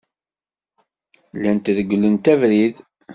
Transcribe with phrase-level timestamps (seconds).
[1.41, 2.75] Llant reglent abrid.